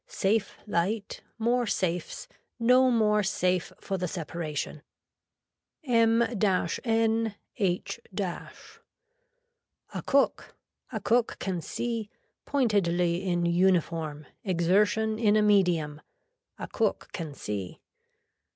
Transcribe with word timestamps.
Safe 0.07 0.57
light, 0.65 1.21
more 1.37 1.67
safes 1.67 2.27
no 2.57 2.89
more 2.89 3.21
safe 3.21 3.71
for 3.79 3.99
the 3.99 4.07
separation. 4.07 4.81
M 5.83 6.23
N 6.83 7.35
H. 7.57 7.99
A 9.93 10.01
cook. 10.03 10.55
A 10.91 10.99
cook 10.99 11.37
can 11.37 11.61
see. 11.61 12.09
Pointedly 12.47 13.23
in 13.23 13.45
uniform, 13.45 14.25
exertion 14.43 15.19
in 15.19 15.35
a 15.35 15.43
medium. 15.43 16.01
A 16.57 16.67
cook 16.67 17.09
can 17.13 17.35
see. 17.35 17.79